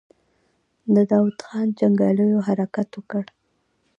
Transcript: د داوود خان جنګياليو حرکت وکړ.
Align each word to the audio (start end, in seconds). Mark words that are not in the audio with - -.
د 0.93 0.95
داوود 1.09 1.37
خان 1.47 1.67
جنګياليو 1.79 2.45
حرکت 2.47 2.89
وکړ. 2.95 3.23